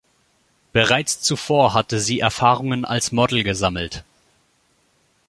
[0.73, 4.03] Bereits zuvor hatte sie Erfahrungen als Model gesammelt.